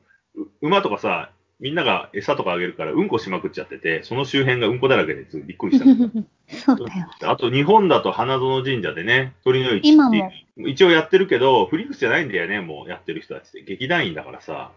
[0.61, 6.27] 馬とかさ、みんなが餌とかあげるからうんこしまくっちゃってて、その周辺がうんこだらけでびっくりしたんだよ。
[6.49, 7.09] そうだよ。
[7.23, 10.33] あと日本だと花園神社でね、鳥の市今も。
[10.57, 13.63] 一応やってるけど、フリックスじゃないんだよね、もうやってる人たちって。
[13.63, 14.73] 劇団員だからさ。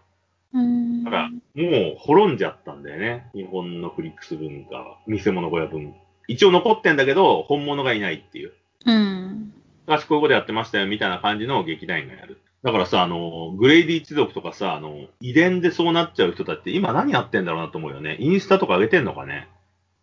[0.53, 1.03] うーん。
[1.03, 3.27] だから、もう滅んじゃったんだよね。
[3.33, 4.97] 日本のフリックス文化は。
[5.07, 5.93] 見せ物小屋文
[6.27, 8.53] 一応残ってんだけど、本物がいないっていう。
[8.85, 9.53] うん。
[9.87, 12.39] 昔こういうことやってましたよ、みたいな感じの劇団員がやる。
[12.65, 18.17] だからさ、あの、グレイディ一族とかさ、あの、遺伝でそうなっちゃう人たちって今何やってんだろうなと思うよね。
[18.19, 19.47] インスタとか上げてんのかね。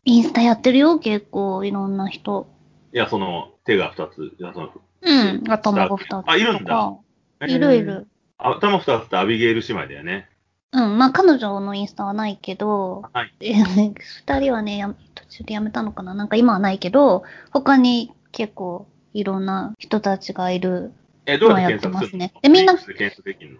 [0.05, 2.47] インスタやってるよ、結構、いろんな人。
[2.95, 4.33] いや、その、手が二つ。
[4.39, 4.71] いや、その、
[5.01, 5.43] うん。
[5.51, 6.25] 頭が二つ。
[6.25, 6.97] あいるんだ
[7.49, 8.07] いるいる。
[8.39, 10.29] あ頭二つってアビゲイル姉妹だよね。
[10.71, 10.99] うん。
[10.99, 13.35] まあ、彼女のインスタはないけど、はい。
[13.41, 20.93] え二人はね、や途中でやめたのかななんか今はないけど、他に結構いろんな人たちがいる。
[21.25, 22.25] え、どうやって検索するの？
[22.27, 22.75] ねでみんな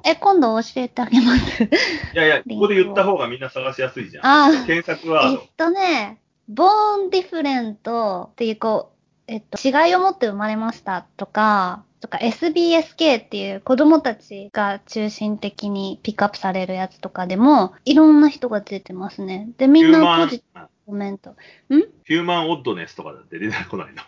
[0.05, 1.63] え、今度教えてあげます。
[1.63, 1.69] い
[2.15, 4.27] やいや、ここで言った方がみんな探しやすいじゃん。
[4.27, 5.67] ああ、検索ワーえっド。
[5.67, 6.19] とね、
[6.53, 8.99] born different っていう、こう、
[9.29, 19.51] えっと、違いを持って生まれましたとか、とか SBSK っていう子供たちが中心的にピックアップされるやつとかでも、いろんな人が出てますね。
[19.57, 21.37] で、みんなポジティうんブコメント。
[22.05, 24.03] ヒューマンオッドネスとかだって出てこないの？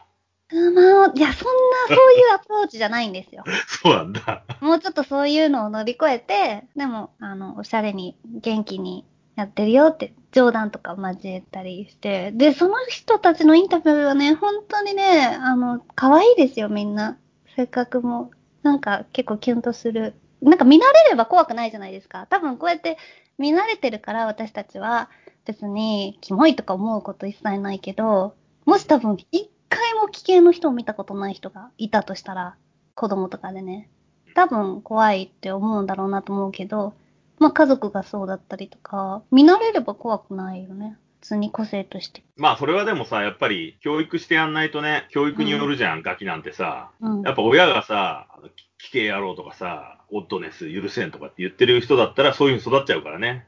[0.52, 1.48] うまいや、そん
[1.88, 3.44] な、そういうアプローチじゃないんですよ。
[3.83, 4.44] そうなんだ。
[4.61, 9.04] もうちょっとそういうのを乗り越えて、でも、あの、おしゃれに、元気に
[9.37, 17.16] やってるよって、冗談とか交えたりして、で、その人たちのインタビューはね、本当にね、あの、可愛いですよ、みんな。
[17.57, 18.30] 性格も。
[18.62, 20.14] なんか、結構キュンとする。
[20.42, 22.26] なんか見慣れれば怖くないじゃないですか。
[22.28, 22.98] 多分こうやって
[23.38, 25.09] 見慣れてるから、私たちは、
[25.44, 32.56] 別に、キモいとか思うこと一切ないけど、もし多分、一回も危険の人を見たことない人がいたとしたら、
[32.94, 33.90] 子供とかでね。
[34.34, 36.94] 多分怖いって思うんだろうなと思うけど、
[37.38, 40.96] まあ家族がそうだったりとか、見慣れれば怖くないよね。
[41.20, 42.22] 普通に個性として。
[42.37, 46.90] まあ、それはでもさ、やっぱり教育してやんないとね、教育によるじゃん、ガキなんてさ。
[47.00, 47.22] うん。
[47.22, 53.46] やっぱ親がさ、あの奇形野郎とかさ、オッドネス許せんとかって言ってる人だったら、そういう風に育っちゃうからね。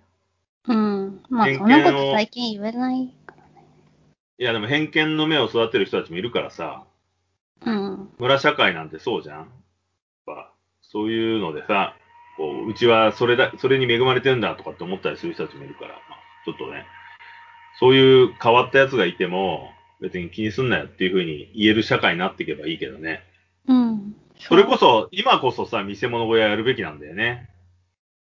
[0.67, 1.21] うん。
[1.29, 3.15] まあそんなこと最近言えない。
[4.39, 6.85] いや、でも偏見の目を育てる人たちもいるからさ、
[7.65, 8.09] うん。
[8.19, 9.39] 村社会なんてそうじゃん。
[9.39, 9.47] やっ
[10.27, 11.97] ぱそういうのでさ、
[12.37, 16.85] こう、うちはそれだ、それに恵まれてるんだとかって思ったりする人たちもいるから、まあ、ちょっとね、
[17.81, 19.71] そういう変わったやつがいても、
[20.01, 23.23] 別に気にすんなよっていう風に言える社会になっていけばいいけどね。
[23.67, 24.17] うん。
[24.39, 27.49] それこそ、今こそさ、見せ物小屋やるべきなんだよね。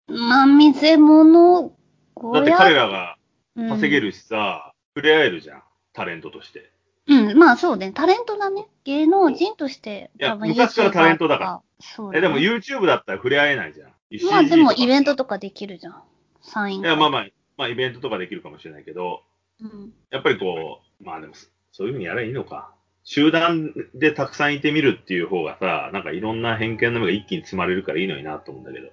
[0.08, 1.74] まあ、見せ物
[2.14, 3.18] 小屋だって彼らが
[3.56, 5.64] うん稼げるしさ、触れ合えるじゃん。
[5.98, 6.70] タレントとして。
[7.08, 7.92] うん、まあそうね。
[7.92, 8.68] タレントだね。
[8.84, 10.12] 芸能人として。
[10.20, 13.90] いや多分昔からタレントだからそうだえ、ねでも YouTube だったら触れ合えないじゃん。
[14.30, 16.04] まあでもイベントとかできるじゃん。
[16.42, 19.24] サインいや、まあまあ、まあイベントとかできるかもしれないけど、
[19.60, 19.92] うん。
[20.12, 21.34] やっぱりこう、まあでも、
[21.72, 22.72] そういうふうにやればいいのか。
[23.04, 28.90] 集団でたくさんいてみるっていう方がさ、なんかいろんな偏見の目が一気に積まれるからいいのになと思うんだけど。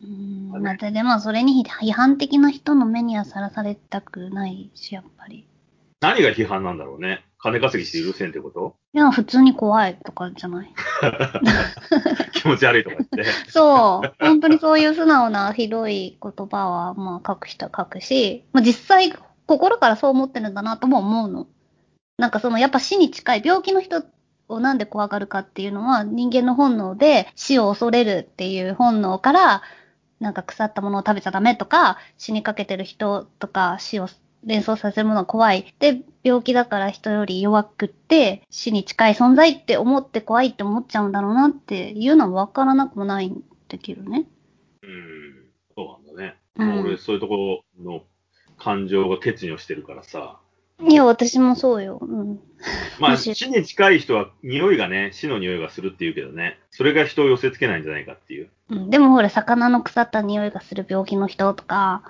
[0.00, 5.46] うんまたでもそれに批判的な人の目にはさらされたくないし、やっぱり。
[6.00, 7.24] 何が批判なんだろうね。
[7.38, 8.76] 金稼ぎして許せんってこと？
[8.94, 10.72] いや、普通に怖いとかじゃない。
[12.34, 13.24] 気持ち悪いとか言って。
[13.50, 14.14] そう。
[14.18, 19.12] 本当にそういう素直なひどい言葉は、まあ書く人は書くし、まあ実際
[19.46, 21.46] 心からそう思ってるんだなとも思うの。
[22.18, 24.02] なんかそのやっぱ死に近い病気の人
[24.48, 29.62] をなんで怖がるかっていうのは人間の本能で死を恐れるっていう本能から
[30.18, 34.08] なんか腐ったものを食べちゃダメとか死にかけてる人とか死を
[34.44, 35.74] 連想させるものが怖い。
[35.78, 44.26] で、病気だから人より弱くって死に近い存在って思って怖いって思っちゃうんだろうなっていうのは分からなくもないんだけどね。
[44.82, 44.90] うん、
[45.74, 46.36] そうなんだね。
[46.56, 48.02] うんまあ俺、そういうところの
[48.58, 50.40] 感情が欠如してるからさ。
[50.80, 51.98] いや、私もそうよ。
[52.00, 52.40] うん。
[53.00, 58.50] まあ、死に近い人は匂いがね、死の匂いがするっていうけどね、それが人を寄せ付けないんじゃないかっていう。
[58.70, 62.02] うん、でもほら、魚の腐った匂いがする病気の人とか、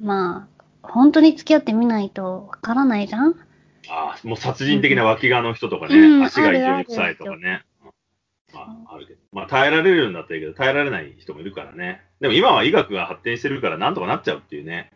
[0.00, 0.53] うんまあ、
[0.88, 3.34] 本当に付き合ってみないとわからないじゃん？
[3.88, 7.62] ああ、もう殺人的な脇側の人とかね、うん足が異常あるに臭いとかね。
[7.82, 7.90] うん
[8.54, 9.20] まあ、あるけど。
[9.32, 12.02] まあ、耐えられるんだったらいいけど、耐えられない人もいるからね。
[12.20, 14.92] でも今は医学が発展してるから、なんとかなっちゃうっていうね。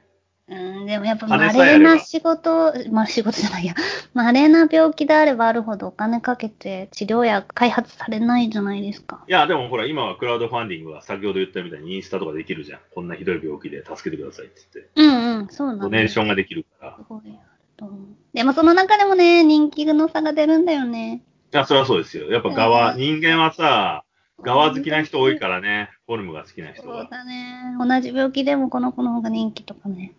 [0.50, 3.74] うん、でもやっぱ稀な仕事、 まあ仕事じゃないや、
[4.14, 9.22] 稀な病気であればあるほどお金かけて治療薬開発されないじゃないですか。
[9.28, 12.80] いや、でもほら、今はクラウドファンディングは先ほど言ったみたいにインスタとかできるじゃん。
[12.94, 14.90] こんなひどい病気で助けてくださいって言って。
[14.96, 15.82] うんうん、そうなんだ。
[15.84, 16.96] ドネーションができるから。
[16.96, 17.38] すごいある
[17.76, 17.98] と思う。
[18.32, 21.22] でもその中でもね、人気の差が出るんだよね。
[21.52, 22.30] いや、それはそうですよ。
[22.30, 24.04] やっぱ側、うん人間はさ、
[24.42, 25.90] 側好きな人多いからね。
[26.06, 27.04] フォルムが好きな人そうが。
[27.04, 27.74] だね。
[27.78, 30.12] 同じ病気でもこの子の方が人気とかね。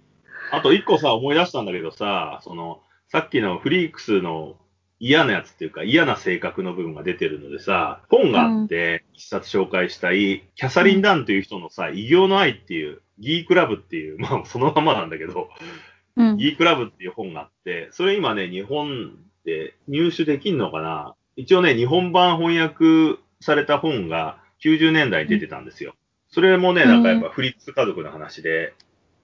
[0.51, 4.55] あと一個さ、思い出したんだけどさ、その、さっきのフリークスの
[4.99, 15.49] 嫌なやつっていうか嫌な性格の部分が出てるのでさ、本があって、一冊紹介したい、キャサリン・ダンという人のさ、異形の愛っていう、ギークラブっていう、 まあそのままなんだけど、
[16.15, 16.37] うん。
[16.39, 21.15] E クラブっていう本があって、それ今ね、日本で入手できんのかな？
[21.35, 25.95] 一応ね、日本版翻訳された本が90年代に出てたんですよ。
[26.29, 28.73] それもね、なんかやっぱフリッツ家族の話で、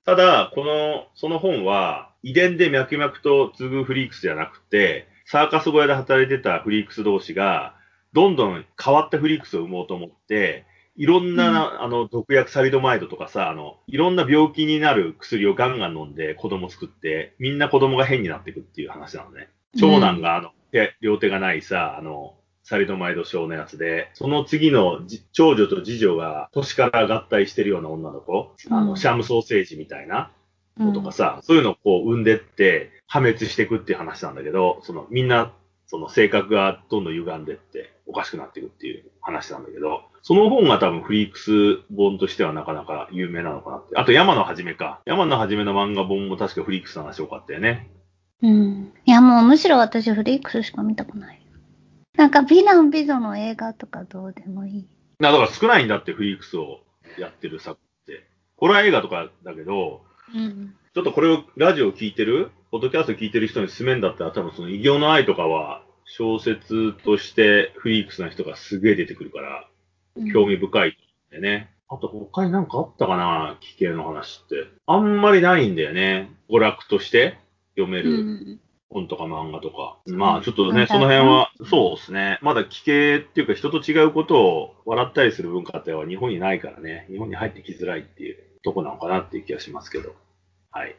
[0.06, 7.76] ただ、この、その本は遺伝で脈々と継ぐフリークスじゃなくて、サーカス小屋で働いてたフリークス同士が、
[8.14, 19.50] どんどん変わったフリークスを生もうと思って、いろんな、あの、毒薬サリドマイドとかさ、あの、いろんな病気になる薬をガンガン飲んで子供作って、みんな子供が変になっていくっていう話なのね。
[19.78, 22.36] 長男が、あの、手両手がないさ、あの、
[22.66, 30.32] サリドマイド症のやつで、その次のじ長女と次女が年から合体してるような女の子、あの、うんシャムソーセージみたいな
[30.80, 35.54] うん子とかさ、そういうのをこう産んでって破滅していくっていう話なんだけど、そのみんな、
[35.86, 43.96] その性格がどんどん歪んでっておかしくなっていくっていう話なんだけど、その本が多分フリークス本としてはなかなか有名なのかなって。
[43.96, 45.02] あと山のはじめか。
[45.06, 47.92] 山のはじめの漫画本も確かフリークスの話多かったよね。
[48.42, 48.92] うん。
[49.06, 51.45] いや、もうむしろ私フリークスしか見たくない。
[52.18, 54.88] なんか美男美女の映画とかどうでもいい。
[55.20, 56.80] だから少ないんだってフリークスを
[57.20, 58.28] やってる作って。
[58.58, 60.02] ホラー映画とかだけど、
[60.34, 60.76] うん。
[60.94, 69.68] ちょっとこれを、ラジオを聞いてる、ポッドキャスト聞いてる人に勧めんだったら、多分その異形の愛とかは、小説としてフリークスな人がすげえ出てくるから、
[70.32, 70.92] 興味深いっ
[71.32, 71.72] てね。
[71.88, 74.68] あと他になんかあったかな奇形の話って。
[74.88, 76.32] あんまりないんだよね。
[76.50, 77.38] 娯楽として
[77.76, 78.60] 読めうるん。
[78.96, 79.98] 本とか漫画とか。
[80.08, 82.40] まあちょっとね、うんその辺は、そうですね。
[82.42, 87.06] まだ奇形っていうか人と違うことを笑ったりする文化っては日本にないからね。
[87.10, 90.16] 日本に入ってきづらいっていうとこなのかなっていう気がしますけど。
[90.72, 90.96] はい。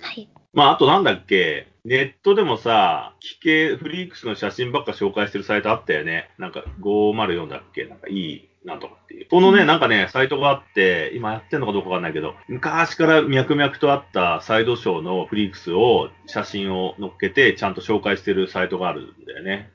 [0.00, 0.28] はい。
[0.52, 6.30] まあ、あとなんだっけ、ネットでもさ、奇形フリークスの写真ばっか紹介してるサイトあったよね。
[6.38, 7.84] なんか504だっけ？
[7.86, 9.28] なんかいい、なんとかっていう。
[9.28, 19.70] このね、うんなんかね、サイトがあって、今やってんのかどうかわかんないけど、昔から脈々とあったサイドショーのフリークスを、写真を載っけて、ちゃんと紹介してるサイトがあるんだよね。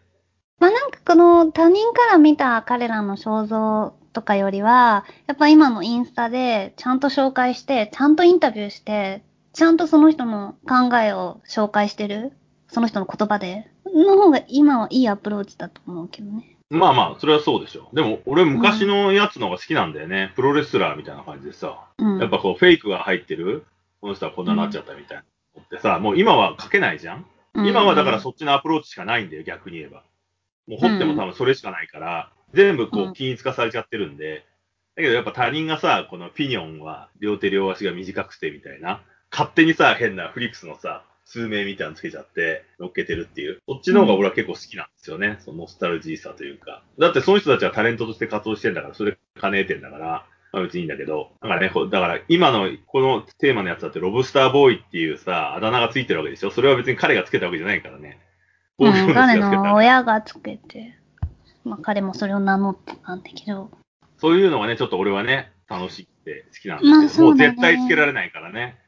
[0.59, 9.23] まあなんかこの他人から見た彼らの肖像とかよりは、やっぱ今のインスタでちゃんと紹介して、ちゃんとインタビューして、
[9.53, 12.33] ちゃんとその人の考えを紹介してる、
[12.67, 16.58] その人の言葉で、の方が今はいいアプローチだと思うけどね。
[16.69, 17.89] まあまあ、それはそうでしょ。
[17.93, 20.31] でも、俺昔のやつの方が好きなんだよね。
[20.35, 21.87] プロレスラーみたいな感じでさ。
[21.97, 22.19] うん。
[22.19, 23.65] やっぱこう、フェイクが入ってる、
[24.01, 25.23] この人はこんなになっちゃったみたいな
[25.55, 30.03] のってさ、もう今は書けないじゃんうん今はだからそっちのアプローチしかないんだよ、逆に言えば。
[30.67, 34.45] もう掘っても多分それしかないから、全部こうんう均一化されちゃってるんで、
[34.95, 39.01] だけどやっぱ他人がさ、このピニョンは両手両足が短くてみたいな、
[39.31, 43.59] 勝手にさ、変なフリックスのさ、数名みたいなのつけちゃって乗っけてるっていう。
[43.67, 45.37] そっちの方が俺は結構好きなんですよね。
[45.41, 46.83] そのノスタルジーさというか。
[46.97, 56.49] だってその人たちはタレントとして活動してんだから、それで金得てんだから、まあ別にいいんだけど、だからね、だから今のこのテーマのやつだってロブスターボーイっていうさ、あだ名がついてるわけでしょ？
[56.49, 58.19] それは別に彼がつけたわけじゃないからね。
[58.79, 60.95] うん、彼の親がつけて、
[61.63, 63.69] まあ彼もそれを名乗ってたんだけど、
[64.17, 68.79] そういうのがね、ちょっと俺はね、楽しくて好きなんですけど、まあねもう絶対つけられないからね。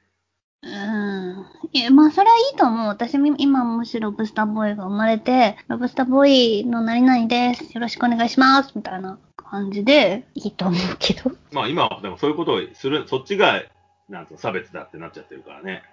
[0.63, 1.45] うん。
[1.73, 2.87] いや、まあ、それはいいと思う。
[2.87, 7.73] 私も今むしろロブスターボーイが生まれて、ロブスターボーイの何々です。
[7.73, 8.71] よろしくお願いします。
[8.75, 11.31] みたいな感じでいいと思うけど。
[11.51, 13.63] まあ今はでもそういうことをする、そっちが、
[14.07, 15.83] なんつうの差別だってなっちゃってるからね。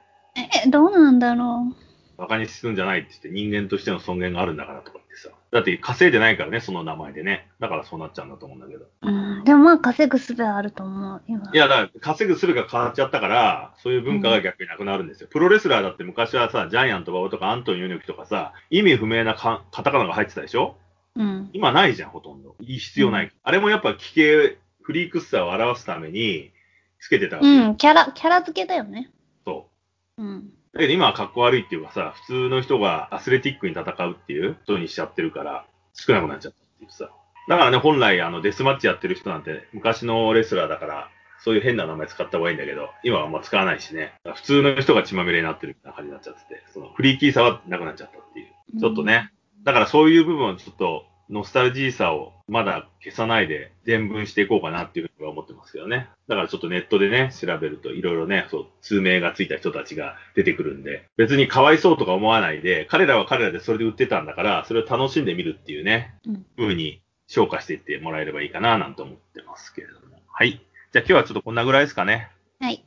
[0.65, 1.73] え、どうなんだろ
[2.19, 5.31] 馬鹿にするんじゃないって言って人間としての尊厳があるんだからとかってさ。
[5.51, 7.49] だって稼いでないからね、その名前でね。
[7.59, 8.85] だからそうなっちゃうんだと思うんだけど。
[8.85, 8.89] う。
[9.03, 9.45] うん。
[9.45, 11.51] でもまあ、稼ぐ術はあると思う、今。
[11.53, 15.29] いや、だから稼ぐするが変わっちゃったから、そういう文化が逆になくなるんですよ。
[15.31, 20.77] プロレスラーだって昔はさ、ジャイアント馬場とかアントニオ猪木とかさ、意味不明なかカタカナが入ってたでしょ？
[21.17, 21.51] うん。
[21.55, 22.55] 今ないじゃん、ほとんど。
[22.61, 23.27] いい必要ない。
[23.27, 26.51] うあれもやっぱ奇形、フリークスさを表すために、
[27.01, 29.11] つけてたうん、キャラ、キャラ付けだよね。
[29.45, 29.71] そ
[30.19, 30.23] う。
[30.23, 30.51] うん。
[30.75, 35.65] だけど今は格好悪いっていうかさ、普通の人がアスレティックに戦うっていうことにしちゃってるから、
[35.95, 37.11] 少なくなっちゃったっていうさ。
[37.49, 41.11] だからね、本来あのデスマッチやってる人なんて昔のレスラーだから、
[41.41, 44.13] そういう変な名前使った方がいいんだけど、今はあんま使わないしね。
[44.35, 48.81] 普通の人が血まみれになってるみたいな感じになっちゃってて、そのフリーキーさはなくなっちゃったっていう。
[48.81, 49.33] ちょっとね。
[49.65, 56.09] だからそういう部分をちょっと、ノスタルジーさをまだ消さないで伝聞していこうかなっていうふうには思ってますけどね。
[56.27, 70.21] だからちょっとネットでね、調べるといろいろね、そう、通名がついた人たちが出てくるんで、別にかわいそうとか思わないで、彼らは彼らでそれで売ってたんだから、それを楽しんでみるっていうね、うん風に消化していってもらえればいいかななんて思ってますけれども。
[70.29, 70.53] はい。
[70.93, 72.31] じゃあ今日はちょっとこんなぐらいですかね。
[72.59, 72.83] はい。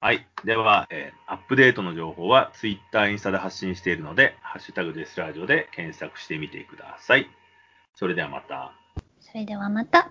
[0.00, 0.26] はい。
[0.44, 7.28] では、えーアップデートの情報は Twitter、インスタで発信しているので、ハッシュタグデスラジオで検索してみてください。
[7.96, 8.72] それではまた。
[9.20, 10.10] それではまた。